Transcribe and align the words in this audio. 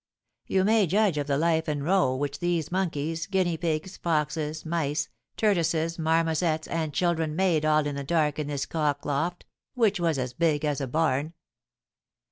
"You 0.47 0.63
may 0.63 0.87
judge 0.87 1.19
of 1.19 1.27
the 1.27 1.37
life 1.37 1.67
and 1.67 1.83
row 1.85 2.15
which 2.15 2.39
these 2.39 2.71
monkeys, 2.71 3.27
guinea 3.27 3.55
pigs, 3.55 3.97
foxes, 3.97 4.65
mice, 4.65 5.09
tortoises, 5.37 5.99
marmosettes, 5.99 6.67
and 6.67 6.91
children 6.91 7.35
made 7.35 7.65
all 7.65 7.85
in 7.85 7.93
the 7.95 8.03
dark 8.03 8.39
in 8.39 8.47
this 8.47 8.65
cock 8.65 9.05
loft, 9.05 9.45
which 9.75 9.99
was 9.99 10.17
as 10.17 10.33
big 10.33 10.65
as 10.65 10.81
a 10.81 10.87
barn. 10.87 11.33